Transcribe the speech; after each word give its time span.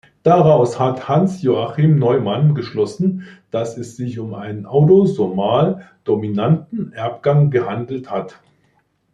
Daraus 0.23 0.79
hat 0.79 1.07
Hans-Joachim 1.07 1.99
Neumann 1.99 2.55
geschlossen, 2.55 3.27
dass 3.51 3.77
es 3.77 3.97
sich 3.97 4.17
um 4.17 4.33
einen 4.33 4.65
autosomal-dominanten 4.65 6.91
Erbgang 6.93 7.51
gehandelt 7.51 8.09
hat. 8.09 8.39